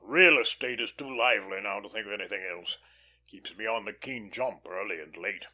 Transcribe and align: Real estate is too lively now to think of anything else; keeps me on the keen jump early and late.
Real 0.00 0.38
estate 0.38 0.80
is 0.80 0.90
too 0.90 1.14
lively 1.14 1.60
now 1.60 1.78
to 1.80 1.88
think 1.90 2.06
of 2.06 2.12
anything 2.12 2.42
else; 2.42 2.78
keeps 3.28 3.54
me 3.54 3.66
on 3.66 3.84
the 3.84 3.92
keen 3.92 4.30
jump 4.32 4.66
early 4.66 4.98
and 4.98 5.14
late. 5.18 5.48